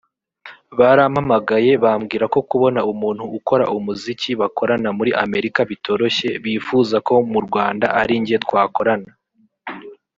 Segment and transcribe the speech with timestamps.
[0.79, 7.85] barampamagaye bambwira ko kubona umuntu ukora umuziki bakorana muri Amerika bitoroshye bifuza ko mu Rwanda
[8.01, 9.11] ari njye twakorana